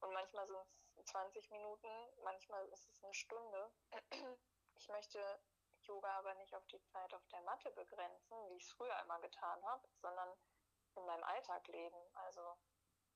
[0.00, 0.58] Und manchmal sind
[0.96, 1.88] es 20 Minuten,
[2.22, 3.70] manchmal ist es eine Stunde.
[4.76, 5.40] Ich möchte
[5.82, 9.18] Yoga aber nicht auf die Zeit auf der Matte begrenzen, wie ich es früher immer
[9.20, 10.36] getan habe, sondern
[10.94, 11.98] in meinem Alltag leben.
[12.14, 12.56] Also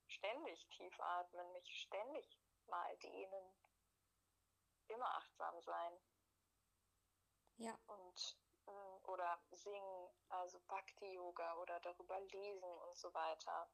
[0.09, 3.55] ständig tief atmen, mich ständig mal dehnen,
[4.89, 6.01] immer achtsam sein.
[7.57, 7.79] Ja.
[7.87, 13.69] Und äh, oder singen, also Bhakti-Yoga oder darüber lesen und so weiter.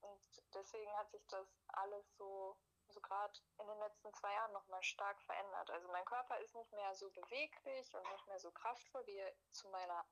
[0.00, 0.20] Und
[0.54, 2.56] deswegen hat sich das alles so,
[2.88, 5.70] so gerade in den letzten zwei Jahren nochmal stark verändert.
[5.70, 9.32] Also mein Körper ist nicht mehr so beweglich und nicht mehr so kraftvoll, wie er
[9.52, 10.04] zu meiner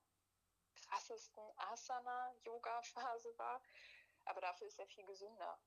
[0.87, 3.61] krassesten Asana-Yoga-Phase war.
[4.27, 5.59] Aber dafür ist er viel gesünder.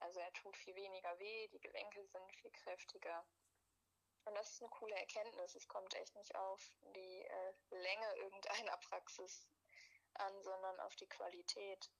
[0.00, 3.26] Also er tut viel weniger weh, die Gelenke sind viel kräftiger.
[4.30, 5.56] Und das ist eine coole Erkenntnis.
[5.56, 6.60] Es kommt echt nicht auf
[6.94, 9.48] die äh, Länge irgendeiner Praxis
[10.14, 11.90] an, sondern auf die Qualität.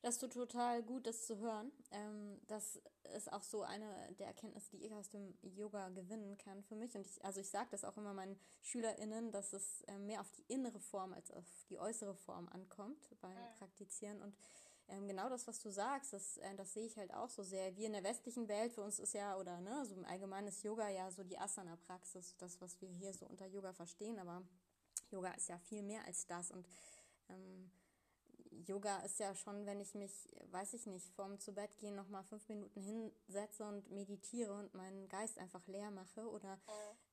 [0.00, 1.70] Das tut total gut, das zu hören.
[1.92, 2.82] Ähm, das
[3.14, 6.96] ist auch so eine der Erkenntnisse, die ich aus dem Yoga gewinnen kann für mich.
[6.96, 10.32] Und ich, also ich sage das auch immer meinen SchülerInnen, dass es äh, mehr auf
[10.32, 13.54] die innere Form als auf die äußere Form ankommt beim ja.
[13.58, 14.20] Praktizieren.
[14.20, 14.36] Und
[14.88, 17.76] ähm, genau das, was du sagst, das, äh, das sehe ich halt auch so sehr.
[17.76, 20.62] Wir in der westlichen Welt, für uns ist ja, oder ne, so im Allgemeinen ist
[20.62, 24.42] Yoga ja so die Asana-Praxis, das, was wir hier so unter Yoga verstehen, aber
[25.10, 26.66] Yoga ist ja viel mehr als das und
[27.28, 27.70] ähm,
[28.66, 32.08] Yoga ist ja schon, wenn ich mich, weiß ich nicht, vorm zu Bett gehen noch
[32.08, 36.58] mal fünf Minuten hinsetze und meditiere und meinen Geist einfach leer mache oder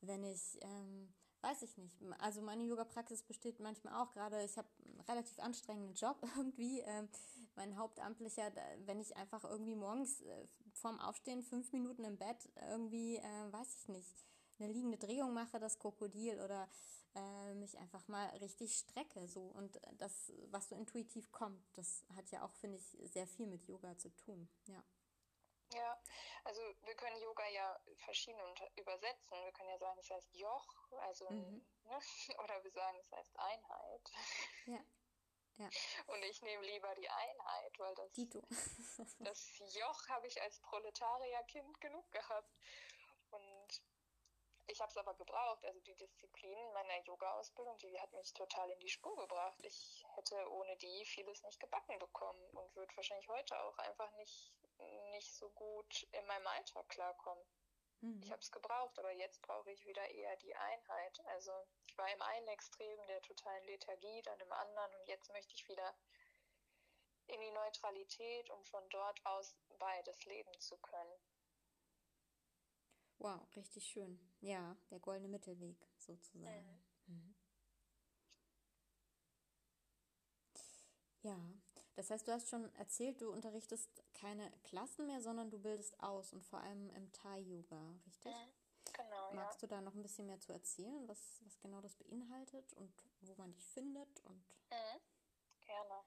[0.01, 1.13] wenn ich ähm,
[1.45, 1.95] weiß ich nicht.
[2.19, 6.79] Also meine Yoga-Praxis besteht manchmal auch gerade, ich habe einen relativ anstrengenden Job irgendwie.
[6.79, 7.07] Ähm,
[7.55, 8.51] mein hauptamtlicher,
[8.85, 13.75] wenn ich einfach irgendwie morgens äh, vorm Aufstehen fünf Minuten im Bett irgendwie, äh, weiß
[13.75, 14.25] ich nicht,
[14.59, 16.69] eine liegende Drehung mache, das Krokodil oder
[17.15, 19.27] äh, mich einfach mal richtig strecke.
[19.27, 19.41] So.
[19.41, 23.65] Und das, was so intuitiv kommt, das hat ja auch, finde ich, sehr viel mit
[23.67, 24.49] Yoga zu tun.
[24.67, 24.83] Ja.
[25.73, 25.97] Ja,
[26.43, 28.39] also wir können Yoga ja verschieden
[28.75, 29.37] übersetzen.
[29.43, 31.65] Wir können ja sagen, es heißt Joch, also mhm.
[31.85, 31.99] ne?
[32.43, 34.11] oder wir sagen, es heißt Einheit.
[34.67, 34.79] Ja.
[35.57, 35.69] Ja.
[36.07, 38.11] Und ich nehme lieber die Einheit, weil das,
[39.19, 42.53] das Joch habe ich als Proletarierkind genug gehabt.
[43.31, 43.81] Und
[44.67, 45.63] ich habe es aber gebraucht.
[45.65, 49.59] Also die Disziplin meiner Yoga-Ausbildung, die hat mich total in die Spur gebracht.
[49.63, 54.53] Ich hätte ohne die vieles nicht gebacken bekommen und würde wahrscheinlich heute auch einfach nicht,
[55.11, 57.45] nicht so gut in meinem Alltag klarkommen.
[58.01, 58.21] Mhm.
[58.23, 61.19] Ich habe es gebraucht, aber jetzt brauche ich wieder eher die Einheit.
[61.27, 61.51] Also
[61.87, 65.67] ich war im einen Extrem der totalen Lethargie, dann im anderen und jetzt möchte ich
[65.67, 65.95] wieder
[67.27, 71.19] in die Neutralität, um von dort aus beides leben zu können.
[73.17, 74.19] Wow, richtig schön.
[74.41, 76.83] Ja, der goldene Mittelweg sozusagen.
[77.07, 77.15] Mhm.
[77.15, 77.35] Mhm.
[81.23, 81.39] Ja,
[81.95, 86.33] das heißt, du hast schon erzählt, du unterrichtest keine Klassen mehr, sondern du bildest aus
[86.33, 88.33] und vor allem im Thai-Yoga, richtig?
[88.33, 88.53] Mhm,
[88.93, 89.33] genau.
[89.33, 89.67] Magst ja.
[89.67, 93.33] du da noch ein bisschen mehr zu erzählen, was, was genau das beinhaltet und wo
[93.35, 94.19] man dich findet?
[94.25, 94.99] Und mhm,
[95.65, 96.03] gerne.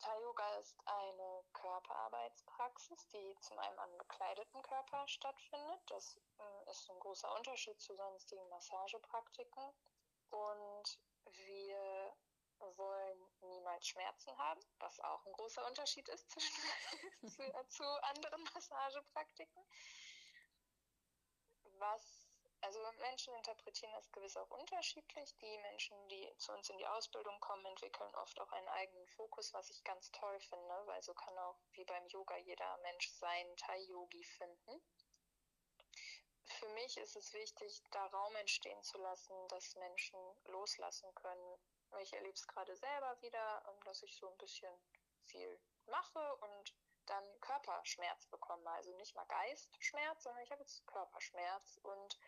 [0.00, 5.80] Thai Yoga ist eine Körperarbeitspraxis, die zum einen an bekleideten Körper stattfindet.
[5.88, 9.74] Das äh, ist ein großer Unterschied zu sonstigen Massagepraktiken.
[10.30, 12.12] Und wir
[12.76, 13.28] wollen
[13.78, 16.54] halt Schmerzen haben, was auch ein großer Unterschied ist zwischen,
[17.28, 19.62] zu, zu anderen Massagepraktiken.
[21.78, 22.28] Was
[22.60, 25.36] also Menschen interpretieren das gewiss auch unterschiedlich.
[25.38, 29.54] Die Menschen, die zu uns in die Ausbildung kommen, entwickeln oft auch einen eigenen Fokus,
[29.54, 33.56] was ich ganz toll finde, weil so kann auch wie beim Yoga jeder Mensch seinen
[33.58, 34.82] Thai-Yogi finden.
[36.46, 41.58] Für mich ist es wichtig, da Raum entstehen zu lassen, dass Menschen loslassen können.
[42.00, 44.72] Ich erlebe es gerade selber wieder, dass ich so ein bisschen
[45.24, 46.74] viel mache und
[47.06, 48.70] dann Körperschmerz bekomme.
[48.70, 52.18] Also nicht mal Geistschmerz, sondern ich habe jetzt Körperschmerz und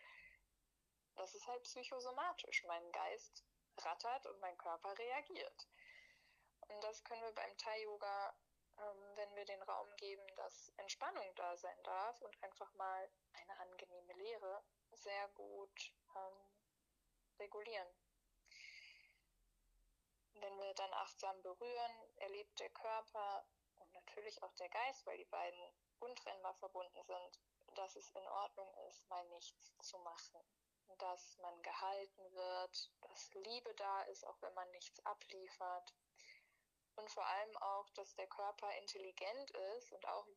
[1.15, 2.63] das ist halt psychosomatisch.
[2.65, 3.45] Mein Geist
[3.77, 5.67] rattert und mein Körper reagiert.
[6.67, 8.35] Und das können wir beim Thai-Yoga,
[8.77, 13.59] ähm, wenn wir den Raum geben, dass Entspannung da sein darf und einfach mal eine
[13.59, 16.49] angenehme Lehre sehr gut ähm,
[17.39, 17.87] regulieren.
[20.35, 23.45] Wenn wir dann achtsam berühren, erlebt der Körper
[23.79, 27.39] und natürlich auch der Geist, weil die beiden untrennbar verbunden sind,
[27.75, 30.41] dass es in Ordnung ist, mal nichts zu machen
[31.01, 35.93] dass man gehalten wird, dass Liebe da ist, auch wenn man nichts abliefert.
[36.95, 40.27] Und vor allem auch, dass der Körper intelligent ist und auch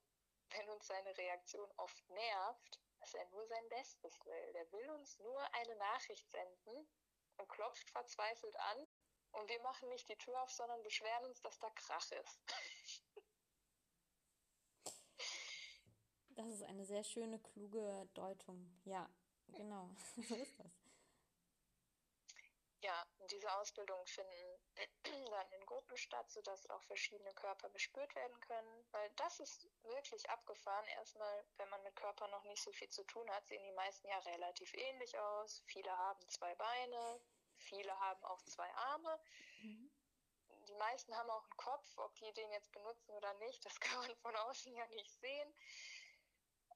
[0.50, 4.52] wenn uns seine Reaktion oft nervt, dass er nur sein Bestes will.
[4.52, 6.88] Der will uns nur eine Nachricht senden
[7.37, 8.88] und klopft verzweifelt an
[9.35, 12.40] und wir machen nicht die Tür auf, sondern beschweren uns, dass da Krach ist.
[16.31, 18.81] Das ist eine sehr schöne, kluge Deutung.
[18.85, 19.09] Ja,
[19.49, 20.73] Genau, so ist das.
[22.81, 24.61] Ja, diese Ausbildungen finden
[25.31, 28.87] dann in Gruppen statt, sodass auch verschiedene Körper bespürt werden können.
[28.90, 30.87] Weil das ist wirklich abgefahren.
[30.88, 34.07] Erstmal, wenn man mit Körpern noch nicht so viel zu tun hat, sehen die meisten
[34.09, 35.62] ja relativ ähnlich aus.
[35.66, 37.20] Viele haben zwei Beine,
[37.59, 39.21] viele haben auch zwei Arme.
[39.62, 39.90] Mhm.
[40.69, 43.99] Die meisten haben auch einen Kopf, ob die den jetzt benutzen oder nicht, das kann
[43.99, 45.55] man von außen ja nicht sehen.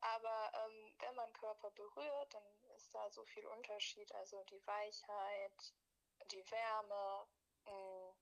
[0.00, 4.14] Aber ähm, wenn man Körper berührt, dann ist da so viel Unterschied.
[4.14, 5.74] Also die Weichheit,
[6.30, 7.26] die Wärme,
[7.66, 8.12] mm,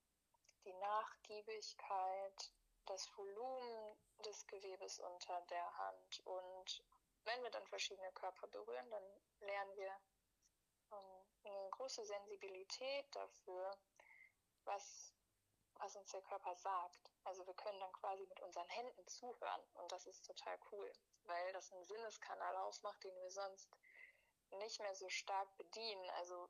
[0.64, 2.52] die Nachgiebigkeit,
[2.86, 6.20] das Volumen des Gewebes unter der Hand.
[6.24, 6.82] Und
[7.24, 9.04] wenn wir dann verschiedene Körper berühren, dann
[9.40, 10.00] lernen wir
[10.92, 11.15] ähm,
[11.46, 13.76] eine große Sensibilität dafür,
[14.64, 15.12] was,
[15.74, 17.10] was uns der Körper sagt.
[17.24, 20.92] Also wir können dann quasi mit unseren Händen zuhören und das ist total cool
[21.26, 23.68] weil das einen Sinneskanal aufmacht, den wir sonst
[24.58, 26.10] nicht mehr so stark bedienen.
[26.10, 26.48] Also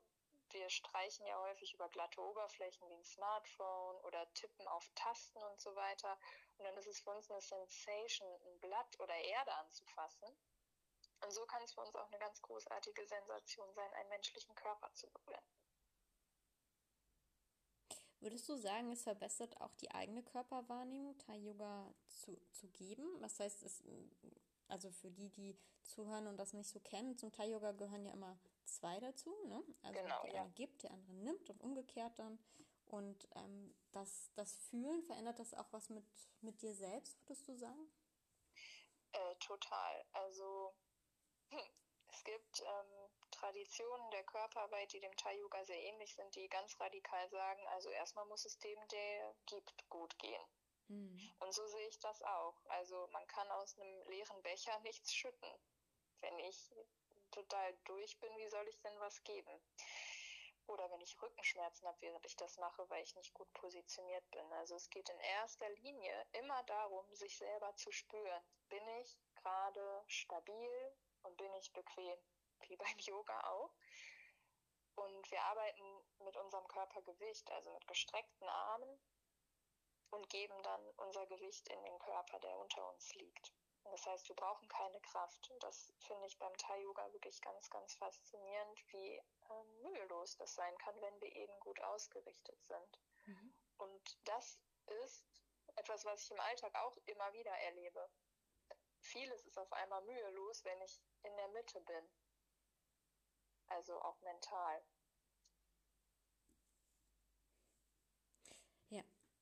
[0.51, 5.61] wir streichen ja häufig über glatte Oberflächen wie ein Smartphone oder tippen auf Tasten und
[5.61, 6.19] so weiter.
[6.59, 10.29] Und dann ist es für uns eine Sensation, ein Blatt oder Erde anzufassen.
[11.23, 14.93] Und so kann es für uns auch eine ganz großartige Sensation sein, einen menschlichen Körper
[14.93, 15.45] zu berühren.
[18.21, 23.21] Würdest du sagen, es verbessert auch die eigene Körperwahrnehmung, Thai Yoga zu, zu geben?
[23.21, 23.83] Was heißt, es
[24.69, 28.39] also für die, die zuhören und das nicht so kennen, zum Thai-Yoga gehören ja immer
[28.65, 29.35] zwei dazu.
[29.47, 29.63] Ne?
[29.83, 30.43] Also genau, der ja.
[30.43, 32.39] eine gibt, der andere nimmt und umgekehrt dann.
[32.87, 36.05] Und ähm, das, das Fühlen, verändert das auch was mit,
[36.41, 37.91] mit dir selbst, würdest du sagen?
[39.13, 40.05] Äh, total.
[40.13, 40.75] Also
[42.09, 47.29] es gibt ähm, Traditionen der Körperarbeit, die dem Thai-Yoga sehr ähnlich sind, die ganz radikal
[47.29, 50.43] sagen, also erstmal muss es dem, der gibt, gut gehen.
[50.89, 51.33] Mhm.
[51.41, 52.57] Und so sehe ich das auch.
[52.69, 55.51] Also man kann aus einem leeren Becher nichts schütten.
[56.21, 56.71] Wenn ich
[57.31, 59.61] total durch bin, wie soll ich denn was geben?
[60.67, 64.53] Oder wenn ich Rückenschmerzen habe, während ich das mache, weil ich nicht gut positioniert bin.
[64.55, 68.43] Also es geht in erster Linie immer darum, sich selber zu spüren.
[68.69, 72.19] Bin ich gerade stabil und bin ich bequem?
[72.69, 73.75] Wie beim Yoga auch.
[74.95, 78.99] Und wir arbeiten mit unserem Körpergewicht, also mit gestreckten Armen,
[80.11, 83.53] und geben dann unser Gewicht in den Körper, der unter uns liegt.
[83.91, 85.53] Das heißt, wir brauchen keine Kraft.
[85.61, 91.01] Das finde ich beim Thai-Yoga wirklich ganz, ganz faszinierend, wie äh, mühelos das sein kann,
[91.01, 93.01] wenn wir eben gut ausgerichtet sind.
[93.27, 93.55] Mhm.
[93.79, 94.59] Und das
[95.05, 95.25] ist
[95.77, 98.11] etwas, was ich im Alltag auch immer wieder erlebe.
[99.07, 102.09] Vieles ist auf einmal mühelos, wenn ich in der Mitte bin.
[103.69, 104.83] Also auch mental.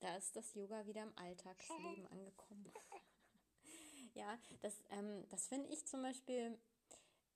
[0.04, 2.70] Da ist das Yoga wieder im Alltagsleben angekommen.
[4.14, 6.58] ja, das, ähm, das finde ich zum Beispiel.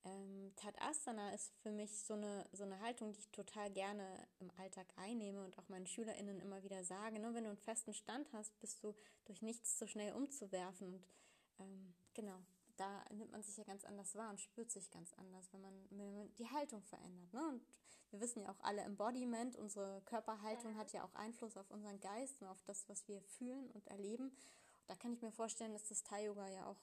[0.05, 4.51] Ähm, Tadasana ist für mich so eine, so eine Haltung, die ich total gerne im
[4.57, 7.17] Alltag einnehme und auch meinen SchülerInnen immer wieder sage.
[7.17, 7.33] Ne?
[7.33, 8.93] Wenn du einen festen Stand hast, bist du
[9.25, 10.93] durch nichts so schnell umzuwerfen.
[10.93, 12.39] Und ähm, genau,
[12.75, 15.87] da nimmt man sich ja ganz anders wahr und spürt sich ganz anders, wenn man,
[15.89, 17.33] wenn man die Haltung verändert.
[17.33, 17.47] Ne?
[17.47, 17.63] Und
[18.11, 22.41] wir wissen ja auch alle, Embodiment, unsere Körperhaltung hat ja auch Einfluss auf unseren Geist
[22.41, 24.29] und auf das, was wir fühlen und erleben.
[24.29, 26.79] Und da kann ich mir vorstellen, dass das Thai-Yoga ja auch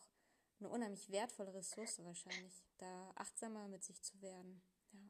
[0.59, 4.63] eine unheimlich wertvolle Ressource wahrscheinlich, da achtsamer mit sich zu werden.
[4.93, 5.01] Ja.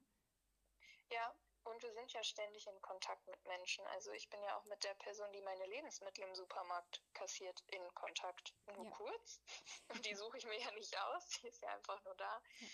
[1.13, 1.35] Ja,
[1.67, 3.85] und wir sind ja ständig in Kontakt mit Menschen.
[3.89, 7.95] Also ich bin ja auch mit der Person, die meine Lebensmittel im Supermarkt kassiert, in
[7.95, 8.55] Kontakt.
[8.67, 8.91] Nur ja.
[8.91, 9.41] kurz.
[10.05, 12.43] Die suche ich mir ja nicht aus, die ist ja einfach nur da.
[12.61, 12.69] Ja.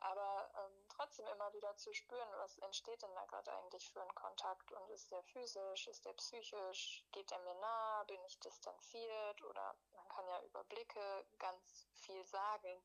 [0.00, 4.14] Aber ähm, trotzdem immer wieder zu spüren, was entsteht denn da gerade eigentlich für ein
[4.14, 9.42] Kontakt und ist der physisch, ist der psychisch, geht der mir nah, bin ich distanziert
[9.42, 12.82] oder man kann ja über Blicke ganz viel sagen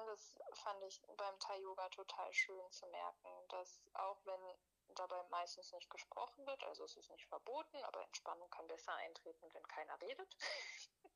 [0.00, 4.58] und das fand ich beim Thai-Yoga total schön zu merken, dass auch wenn
[4.94, 9.52] dabei meistens nicht gesprochen wird, also es ist nicht verboten, aber Entspannung kann besser eintreten,
[9.52, 10.36] wenn keiner redet.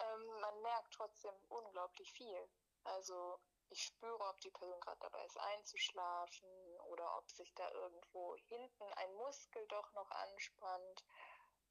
[0.00, 2.50] ähm, man merkt trotzdem unglaublich viel.
[2.84, 6.48] Also ich spüre, ob die Person gerade dabei ist einzuschlafen
[6.88, 11.04] oder ob sich da irgendwo hinten ein Muskel doch noch anspannt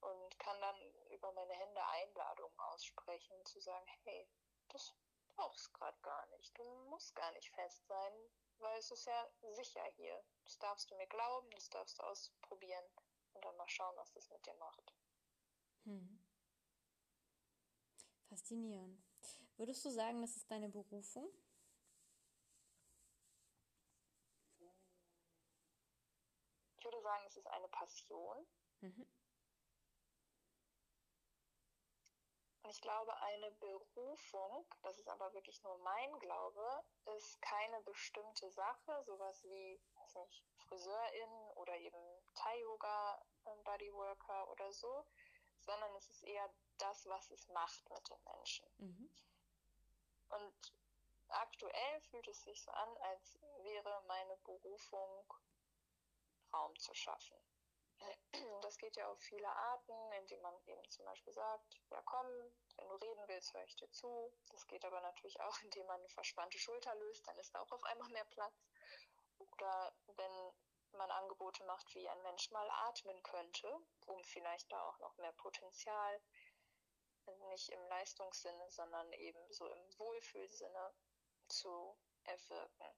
[0.01, 0.77] und kann dann
[1.09, 4.29] über meine Hände Einladungen aussprechen, zu sagen, hey,
[4.69, 4.93] das
[5.35, 6.57] brauchst gerade gar nicht.
[6.57, 8.13] Du musst gar nicht fest sein,
[8.59, 10.23] weil es ist ja sicher hier.
[10.43, 12.85] Das darfst du mir glauben, das darfst du ausprobieren
[13.33, 14.93] und dann mal schauen, was das mit dir macht.
[15.83, 16.19] Hm.
[18.29, 19.03] Faszinierend.
[19.57, 21.29] Würdest du sagen, das ist deine Berufung?
[26.77, 28.45] Ich würde sagen, es ist eine Passion.
[28.81, 29.07] Mhm.
[32.65, 36.83] Und ich glaube, eine Berufung, das ist aber wirklich nur mein Glaube,
[37.15, 41.95] ist keine bestimmte Sache, sowas wie, weiß nicht, Friseurin oder eben
[42.33, 45.05] Thai-Yoga, ähm, Bodyworker oder so,
[45.59, 48.67] sondern es ist eher das, was es macht mit den Menschen.
[48.79, 49.11] Mhm.
[50.29, 50.73] Und
[51.27, 55.31] aktuell fühlt es sich so an, als wäre meine Berufung,
[56.51, 57.37] Raum zu schaffen.
[58.61, 62.25] Das geht ja auf viele Arten, indem man eben zum Beispiel sagt, ja komm,
[62.77, 64.33] wenn du reden willst, höre ich dir zu.
[64.49, 67.71] Das geht aber natürlich auch, indem man eine verspannte Schulter löst, dann ist da auch
[67.71, 68.55] auf einmal mehr Platz.
[69.37, 70.53] Oder wenn
[70.93, 73.67] man Angebote macht, wie ein Mensch mal atmen könnte,
[74.07, 76.21] um vielleicht da auch noch mehr Potenzial,
[77.49, 80.93] nicht im Leistungssinne, sondern eben so im Wohlfühlsinne
[81.47, 82.95] zu erwirken.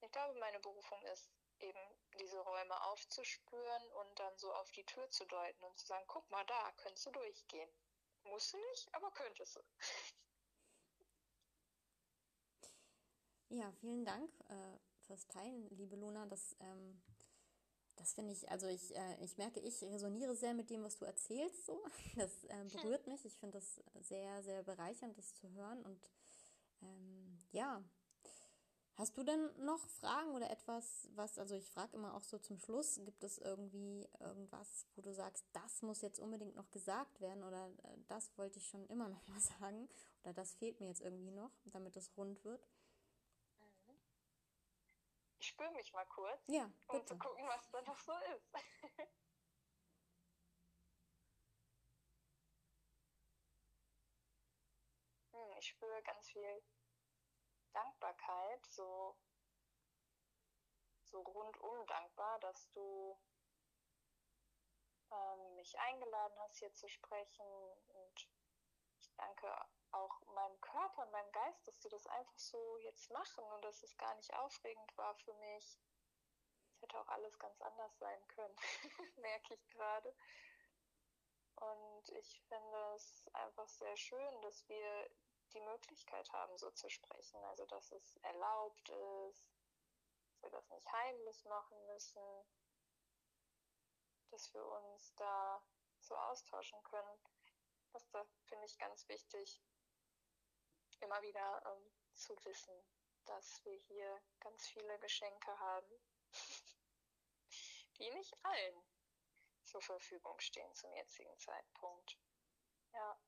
[0.00, 5.08] Ich glaube, meine Berufung ist, eben diese Räume aufzuspüren und dann so auf die Tür
[5.10, 7.68] zu deuten und zu sagen, guck mal da, könntest du durchgehen.
[8.24, 9.60] Muss nicht, aber könntest du.
[13.48, 16.26] Ja, vielen Dank äh, fürs Teilen, liebe Luna.
[16.26, 17.02] Das, ähm,
[17.96, 21.04] das finde ich, also ich, äh, ich merke, ich resoniere sehr mit dem, was du
[21.04, 21.66] erzählst.
[21.66, 21.84] So.
[22.16, 23.24] Das äh, berührt mich.
[23.24, 25.82] Ich finde das sehr, sehr bereichernd, das zu hören.
[25.82, 26.10] Und
[26.82, 27.82] ähm, ja,
[28.96, 32.58] Hast du denn noch Fragen oder etwas, was, also ich frage immer auch so zum
[32.58, 37.42] Schluss, gibt es irgendwie irgendwas, wo du sagst, das muss jetzt unbedingt noch gesagt werden
[37.42, 39.88] oder äh, das wollte ich schon immer noch mal sagen
[40.22, 42.68] oder das fehlt mir jetzt irgendwie noch, damit es rund wird?
[45.38, 47.00] Ich spüre mich mal kurz, ja, bitte.
[47.00, 48.52] um zu gucken, was da noch so ist.
[55.32, 56.62] Hm, ich spüre ganz viel
[57.72, 59.16] Dankbarkeit, so,
[61.10, 63.18] so rundum dankbar, dass du
[65.10, 67.46] ähm, mich eingeladen hast, hier zu sprechen.
[67.88, 68.28] Und
[68.98, 69.48] ich danke
[69.92, 73.96] auch meinem Körper meinem Geist, dass sie das einfach so jetzt machen und dass es
[73.98, 75.78] gar nicht aufregend war für mich.
[76.74, 78.56] Es hätte auch alles ganz anders sein können,
[79.16, 80.14] merke ich gerade.
[81.56, 85.10] Und ich finde es einfach sehr schön, dass wir
[85.52, 87.42] die Möglichkeit haben, so zu sprechen.
[87.44, 89.52] Also, dass es erlaubt ist,
[90.26, 92.22] dass wir das nicht heimlich machen müssen,
[94.30, 95.62] dass wir uns da
[96.00, 97.18] so austauschen können.
[97.92, 99.60] Das da finde ich ganz wichtig,
[101.00, 102.74] immer wieder ähm, zu wissen,
[103.26, 106.00] dass wir hier ganz viele Geschenke haben,
[107.98, 108.82] die nicht allen
[109.64, 112.18] zur Verfügung stehen zum jetzigen Zeitpunkt.
[112.92, 113.20] Ja.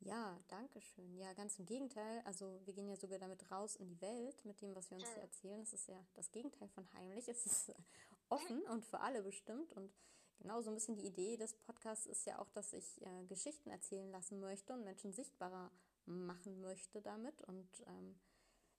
[0.00, 1.16] Ja, danke schön.
[1.16, 2.22] Ja, ganz im Gegenteil.
[2.24, 5.08] Also wir gehen ja sogar damit raus in die Welt mit dem, was wir uns
[5.08, 5.60] hier erzählen.
[5.60, 7.28] Das ist ja das Gegenteil von heimlich.
[7.28, 7.72] Es ist
[8.28, 9.72] offen und für alle bestimmt.
[9.72, 9.92] Und
[10.38, 13.70] genau so ein bisschen die Idee des Podcasts ist ja auch, dass ich äh, Geschichten
[13.70, 15.70] erzählen lassen möchte und Menschen sichtbarer
[16.04, 17.42] machen möchte damit.
[17.42, 18.20] Und ähm,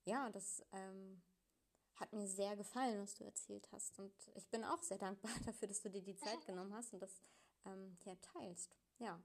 [0.04, 1.22] ja, das ähm,
[1.96, 3.98] hat mir sehr gefallen, was du erzählt hast.
[3.98, 7.00] Und ich bin auch sehr dankbar dafür, dass du dir die Zeit genommen hast und
[7.00, 7.20] das
[7.64, 8.76] ähm, hier teilst.
[8.98, 9.20] Ja,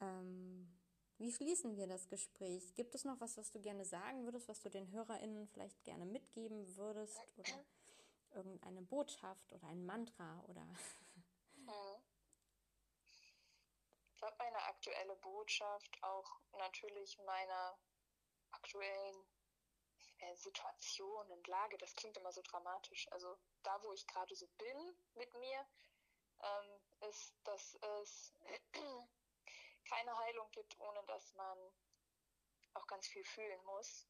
[0.00, 0.78] ähm,
[1.18, 2.74] wie schließen wir das Gespräch?
[2.74, 6.06] Gibt es noch was, was du gerne sagen würdest, was du den HörerInnen vielleicht gerne
[6.06, 7.18] mitgeben würdest?
[7.36, 7.64] Oder
[8.34, 10.66] irgendeine Botschaft oder ein Mantra oder.
[14.10, 17.78] Ich glaube, meine aktuelle Botschaft, auch natürlich meiner
[18.50, 19.24] aktuellen
[20.18, 23.06] äh, Situation und Lage, das klingt immer so dramatisch.
[23.12, 25.64] Also da, wo ich gerade so bin mit mir,
[26.40, 28.34] ähm, ist, dass es
[29.88, 31.58] keine Heilung gibt, ohne dass man
[32.74, 34.06] auch ganz viel fühlen muss.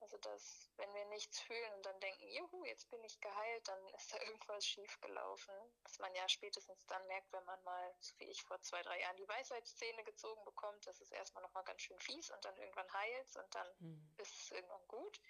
[0.00, 3.88] Also dass, wenn wir nichts fühlen und dann denken, juhu, jetzt bin ich geheilt, dann
[3.90, 5.54] ist da irgendwas schiefgelaufen.
[5.84, 9.00] Was man ja spätestens dann merkt, wenn man mal, so wie ich vor zwei, drei
[9.00, 12.92] Jahren, die Weisheitszähne gezogen bekommt, das ist erstmal nochmal ganz schön fies und dann irgendwann
[12.92, 14.14] heilt und dann mhm.
[14.18, 15.20] ist es irgendwann gut.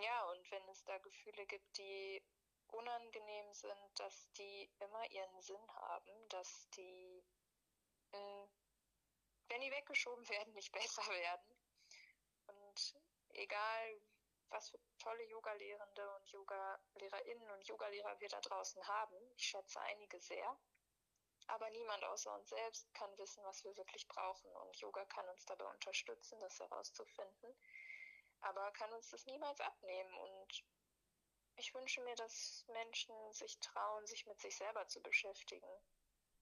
[0.00, 2.22] Ja, und wenn es da Gefühle gibt, die
[2.72, 7.22] unangenehm sind, dass die immer ihren Sinn haben, dass die,
[8.12, 8.48] mh,
[9.48, 11.58] wenn die weggeschoben werden, nicht besser werden.
[12.46, 12.94] Und
[13.34, 14.00] egal,
[14.48, 20.20] was für tolle Yoga-Lehrende und Yoga-LehrerInnen und Yogalehrer wir da draußen haben, ich schätze einige
[20.20, 20.58] sehr,
[21.46, 24.54] aber niemand außer uns selbst kann wissen, was wir wirklich brauchen.
[24.56, 27.56] Und Yoga kann uns dabei unterstützen, das herauszufinden,
[28.40, 30.14] aber kann uns das niemals abnehmen.
[30.14, 30.64] Und
[31.56, 35.82] ich wünsche mir, dass Menschen sich trauen, sich mit sich selber zu beschäftigen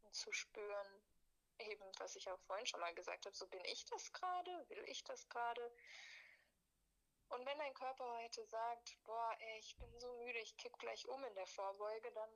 [0.03, 1.03] und zu spüren,
[1.61, 4.84] eben, was ich auch vorhin schon mal gesagt habe, so bin ich das gerade, will
[4.86, 5.72] ich das gerade.
[7.28, 11.06] Und wenn dein Körper heute sagt, boah, ey, ich bin so müde, ich kipp gleich
[11.08, 12.30] um in der Vorbeuge, dann,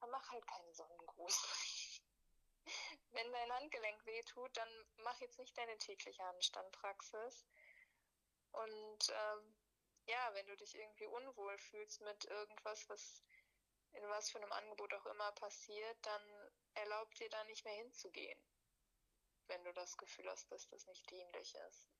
[0.00, 2.00] dann mach halt keinen Sonnengruß.
[3.10, 7.46] wenn dein Handgelenk wehtut, dann mach jetzt nicht deine tägliche Handstandpraxis.
[8.52, 9.56] Und ähm,
[10.06, 13.22] ja, wenn du dich irgendwie unwohl fühlst mit irgendwas, was
[13.92, 16.22] in was für einem Angebot auch immer passiert, dann
[16.74, 18.38] erlaubt dir da nicht mehr hinzugehen,
[19.50, 21.90] wenn du das Gefühl hast, dass das nicht dienlich ist.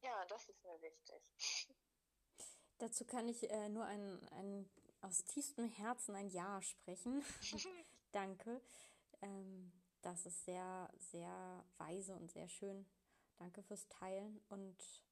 [0.00, 1.22] Ja, das ist mir wichtig.
[2.78, 7.24] Dazu kann ich äh, nur ein, ein aus tiefstem Herzen ein Ja sprechen.
[8.12, 8.60] Danke.
[9.20, 12.86] Ähm, das ist sehr, sehr weise und sehr schön.
[13.36, 15.02] Danke fürs Teilen und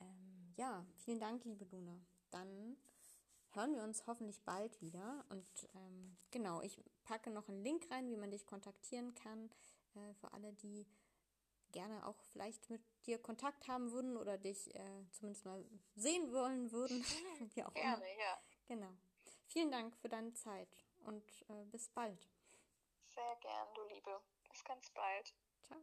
[0.00, 1.98] ähm, ja, vielen Dank, liebe Luna.
[2.30, 2.76] Dann
[3.54, 5.24] hören wir uns hoffentlich bald wieder.
[5.28, 9.50] Und ähm, genau, ich packe noch einen Link rein, wie man dich kontaktieren kann.
[9.94, 10.86] Äh, für alle, die
[11.72, 15.64] gerne auch vielleicht mit dir Kontakt haben würden oder dich äh, zumindest mal
[15.96, 17.04] sehen wollen würden.
[17.54, 18.20] wie auch gerne, immer.
[18.20, 18.38] ja.
[18.68, 18.92] Genau.
[19.46, 20.68] Vielen Dank für deine Zeit
[21.04, 22.28] und äh, bis bald.
[23.06, 24.20] Sehr gern, du Liebe.
[24.48, 25.34] Bis ganz bald.
[25.62, 25.78] Ciao.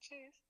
[0.00, 0.43] Tschüss.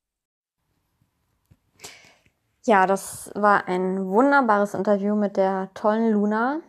[2.67, 6.61] Ja, das war ein wunderbares Interview mit der tollen Luna.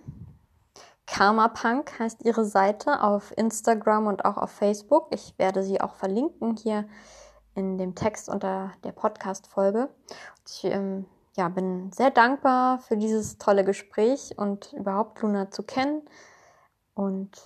[1.05, 5.07] Karma Punk heißt ihre Seite auf Instagram und auch auf Facebook.
[5.11, 6.85] Ich werde sie auch verlinken hier
[7.53, 9.87] in dem Text unter der Podcast-Folge.
[10.45, 11.05] Ich ähm,
[11.37, 16.01] ja, bin sehr dankbar für dieses tolle Gespräch und überhaupt Luna zu kennen
[16.93, 17.41] und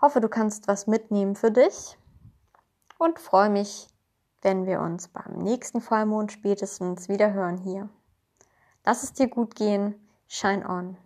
[0.00, 1.98] hoffe, du kannst was mitnehmen für dich
[2.98, 3.89] und freue mich
[4.42, 7.88] wenn wir uns beim nächsten Vollmond spätestens wieder hören hier.
[8.84, 9.94] Lass es dir gut gehen.
[10.26, 10.96] Shine on.